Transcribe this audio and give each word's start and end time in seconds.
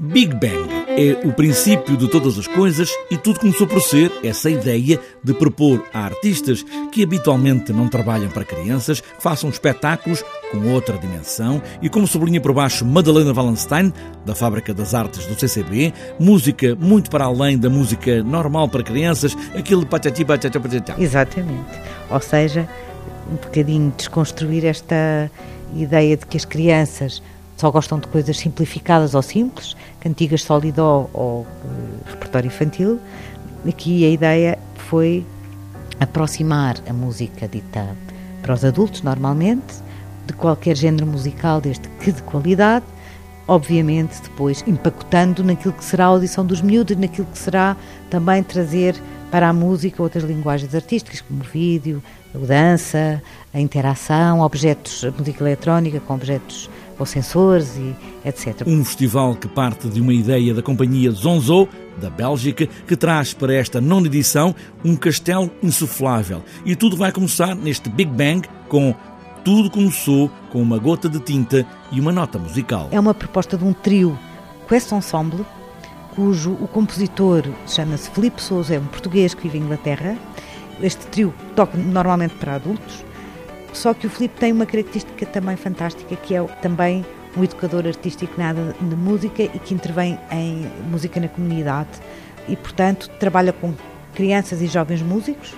Big 0.00 0.32
Bang 0.32 0.68
é 0.96 1.26
o 1.26 1.32
princípio 1.32 1.96
de 1.96 2.08
todas 2.08 2.38
as 2.38 2.46
coisas 2.46 2.88
e 3.10 3.16
tudo 3.16 3.40
começou 3.40 3.66
por 3.66 3.82
ser 3.82 4.12
essa 4.22 4.48
ideia 4.48 5.00
de 5.24 5.34
propor 5.34 5.84
a 5.92 6.04
artistas 6.04 6.64
que 6.92 7.02
habitualmente 7.02 7.72
não 7.72 7.88
trabalham 7.88 8.30
para 8.30 8.44
crianças 8.44 9.00
que 9.00 9.20
façam 9.20 9.50
espetáculos 9.50 10.22
com 10.52 10.72
outra 10.72 10.96
dimensão 10.96 11.60
e, 11.82 11.88
como 11.88 12.06
sublinha 12.06 12.40
por 12.40 12.52
baixo 12.52 12.84
Madalena 12.84 13.32
Wallenstein, 13.32 13.92
da 14.24 14.36
Fábrica 14.36 14.72
das 14.72 14.94
Artes 14.94 15.26
do 15.26 15.36
CCB, 15.36 15.92
música 16.16 16.76
muito 16.76 17.10
para 17.10 17.24
além 17.24 17.58
da 17.58 17.68
música 17.68 18.22
normal 18.22 18.68
para 18.68 18.84
crianças, 18.84 19.36
aquele 19.52 19.84
patati 19.84 20.24
patati 20.24 20.60
patati. 20.60 21.02
Exatamente. 21.02 21.76
Ou 22.08 22.20
seja, 22.20 22.68
um 23.28 23.34
bocadinho 23.34 23.92
desconstruir 23.96 24.64
esta 24.64 25.28
ideia 25.74 26.16
de 26.16 26.24
que 26.24 26.36
as 26.36 26.44
crianças 26.44 27.20
só 27.58 27.72
gostam 27.72 27.98
de 27.98 28.06
coisas 28.06 28.38
simplificadas 28.38 29.14
ou 29.14 29.20
simples, 29.20 29.76
cantigas 30.00 30.42
solidó 30.42 31.10
ou 31.12 31.40
uh, 31.40 31.46
repertório 32.06 32.46
infantil. 32.46 33.00
Aqui 33.66 34.06
a 34.06 34.10
ideia 34.10 34.58
foi 34.76 35.26
aproximar 35.98 36.76
a 36.88 36.92
música 36.92 37.48
dita 37.48 37.96
para 38.40 38.54
os 38.54 38.64
adultos, 38.64 39.02
normalmente, 39.02 39.74
de 40.24 40.32
qualquer 40.34 40.76
género 40.76 41.04
musical, 41.04 41.60
desde 41.60 41.88
que 42.00 42.12
de 42.12 42.22
qualidade, 42.22 42.84
obviamente 43.48 44.22
depois 44.22 44.62
empacotando 44.64 45.42
naquilo 45.42 45.74
que 45.74 45.84
será 45.84 46.04
a 46.04 46.08
audição 46.08 46.46
dos 46.46 46.62
miúdos, 46.62 46.96
naquilo 46.96 47.26
que 47.26 47.38
será 47.38 47.76
também 48.08 48.40
trazer 48.40 48.94
para 49.32 49.48
a 49.48 49.52
música 49.52 50.00
outras 50.00 50.22
linguagens 50.22 50.74
artísticas, 50.76 51.20
como 51.22 51.40
o 51.40 51.44
vídeo, 51.44 52.00
a 52.32 52.38
dança, 52.38 53.20
a 53.52 53.58
interação, 53.58 54.40
objetos, 54.42 55.04
a 55.04 55.10
música 55.10 55.42
eletrónica 55.42 55.98
com 55.98 56.14
objetos 56.14 56.70
ou 56.98 57.06
sensores 57.06 57.76
e 57.76 57.94
etc. 58.24 58.66
Um 58.66 58.84
festival 58.84 59.34
que 59.34 59.48
parte 59.48 59.88
de 59.88 60.00
uma 60.00 60.12
ideia 60.12 60.52
da 60.52 60.62
companhia 60.62 61.10
Zonzo, 61.10 61.68
da 62.00 62.10
Bélgica, 62.10 62.66
que 62.86 62.96
traz 62.96 63.32
para 63.32 63.54
esta 63.54 63.80
nona 63.80 64.06
edição 64.06 64.54
um 64.84 64.96
castelo 64.96 65.50
insuflável. 65.62 66.42
E 66.64 66.74
tudo 66.74 66.96
vai 66.96 67.12
começar 67.12 67.54
neste 67.54 67.88
Big 67.88 68.10
Bang 68.10 68.48
com 68.68 68.94
Tudo 69.44 69.70
Começou 69.70 70.30
com 70.50 70.60
uma 70.60 70.78
gota 70.78 71.08
de 71.08 71.20
tinta 71.20 71.66
e 71.92 72.00
uma 72.00 72.12
nota 72.12 72.38
musical. 72.38 72.88
É 72.90 72.98
uma 72.98 73.14
proposta 73.14 73.56
de 73.56 73.64
um 73.64 73.72
trio 73.72 74.18
Quest 74.68 74.92
Ensemble, 74.92 75.44
cujo 76.14 76.52
o 76.60 76.68
compositor 76.68 77.44
chama-se 77.66 78.10
Felipe 78.10 78.42
Souza, 78.42 78.74
é 78.74 78.78
um 78.78 78.86
português 78.86 79.34
que 79.34 79.42
vive 79.42 79.58
em 79.58 79.62
Inglaterra. 79.62 80.16
Este 80.80 81.06
trio 81.06 81.34
toca 81.56 81.76
normalmente 81.76 82.34
para 82.34 82.54
adultos 82.54 83.07
só 83.72 83.94
que 83.94 84.06
o 84.06 84.10
Filipe 84.10 84.38
tem 84.38 84.52
uma 84.52 84.66
característica 84.66 85.26
também 85.26 85.56
fantástica, 85.56 86.16
que 86.16 86.34
é 86.34 86.42
também 86.62 87.04
um 87.36 87.44
educador 87.44 87.86
artístico 87.86 88.34
nada 88.38 88.74
de 88.80 88.96
música 88.96 89.42
e 89.42 89.58
que 89.58 89.74
intervém 89.74 90.18
em 90.32 90.66
música 90.90 91.20
na 91.20 91.28
comunidade 91.28 91.90
e, 92.48 92.56
portanto, 92.56 93.08
trabalha 93.20 93.52
com 93.52 93.74
crianças 94.14 94.60
e 94.62 94.66
jovens 94.66 95.02
músicos 95.02 95.54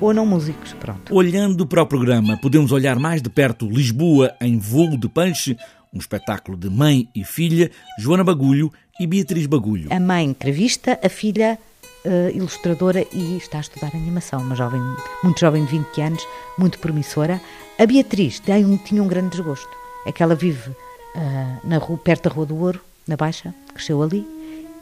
ou 0.00 0.14
não 0.14 0.24
músicos, 0.24 0.72
pronto. 0.74 1.14
Olhando 1.14 1.66
para 1.66 1.82
o 1.82 1.86
programa, 1.86 2.38
podemos 2.38 2.72
olhar 2.72 2.98
mais 2.98 3.20
de 3.20 3.28
perto 3.28 3.66
Lisboa 3.66 4.34
em 4.40 4.58
voo 4.58 4.96
de 4.96 5.08
peixe, 5.08 5.56
um 5.92 5.98
espetáculo 5.98 6.56
de 6.56 6.70
mãe 6.70 7.08
e 7.14 7.24
filha, 7.24 7.70
Joana 7.98 8.24
Bagulho 8.24 8.72
e 8.98 9.06
Beatriz 9.06 9.46
Bagulho. 9.46 9.92
A 9.92 10.00
mãe 10.00 10.24
entrevista, 10.24 10.98
a 11.02 11.08
filha 11.08 11.58
uh, 12.04 12.30
ilustradora 12.34 13.06
e 13.12 13.36
está 13.36 13.58
a 13.58 13.60
estudar 13.60 13.90
animação, 13.94 14.40
uma 14.40 14.54
jovem, 14.54 14.80
muito 15.22 15.40
jovem 15.40 15.64
de 15.64 15.70
20 15.70 16.00
anos, 16.00 16.26
muito 16.58 16.78
promissora. 16.78 17.40
A 17.78 17.86
Beatriz 17.86 18.40
tem 18.40 18.64
um, 18.64 18.76
tinha 18.76 19.02
um 19.02 19.08
grande 19.08 19.30
desgosto, 19.30 19.70
é 20.06 20.12
que 20.12 20.22
ela 20.22 20.34
vive 20.34 20.70
uh, 20.70 21.60
na 21.64 21.78
rua, 21.78 21.98
perto 21.98 22.28
da 22.28 22.34
Rua 22.34 22.46
do 22.46 22.56
Ouro, 22.56 22.80
na 23.06 23.16
Baixa, 23.16 23.54
cresceu 23.74 24.02
ali, 24.02 24.26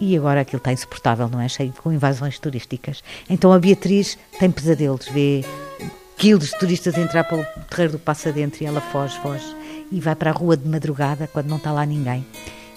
e 0.00 0.16
agora 0.16 0.42
aquilo 0.42 0.58
está 0.58 0.72
insuportável, 0.72 1.28
não 1.28 1.40
é? 1.40 1.48
Cheio 1.48 1.72
com 1.72 1.92
invasões 1.92 2.38
turísticas. 2.38 3.02
Então 3.28 3.52
a 3.52 3.58
Beatriz 3.58 4.16
tem 4.38 4.50
pesadelos, 4.50 5.08
vê 5.08 5.44
quilos 6.16 6.50
de 6.50 6.58
turistas 6.58 6.96
entrar 6.96 7.24
pelo 7.24 7.44
terreiro 7.68 7.92
do 7.92 7.98
Passa 7.98 8.32
Dentro 8.32 8.62
e 8.62 8.66
ela 8.66 8.80
foge, 8.80 9.18
foge 9.20 9.56
e 9.90 10.00
vai 10.00 10.14
para 10.14 10.30
a 10.30 10.32
rua 10.32 10.56
de 10.56 10.68
madrugada 10.68 11.28
quando 11.32 11.48
não 11.48 11.56
está 11.56 11.72
lá 11.72 11.84
ninguém. 11.86 12.24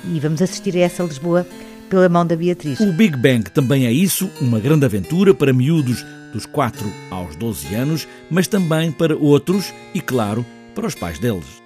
E 0.05 0.19
vamos 0.19 0.41
assistir 0.41 0.75
a 0.77 0.81
essa 0.81 1.03
Lisboa 1.03 1.45
pela 1.91 2.07
mão 2.07 2.25
da 2.25 2.37
Beatriz. 2.37 2.79
O 2.79 2.93
Big 2.93 3.17
Bang 3.17 3.51
também 3.51 3.85
é 3.85 3.91
isso, 3.91 4.31
uma 4.39 4.61
grande 4.61 4.85
aventura 4.85 5.33
para 5.33 5.51
miúdos 5.51 6.05
dos 6.31 6.45
4 6.45 6.89
aos 7.11 7.35
12 7.35 7.75
anos, 7.75 8.07
mas 8.29 8.47
também 8.47 8.93
para 8.93 9.17
outros 9.17 9.73
e, 9.93 9.99
claro, 9.99 10.45
para 10.73 10.87
os 10.87 10.95
pais 10.95 11.19
deles. 11.19 11.60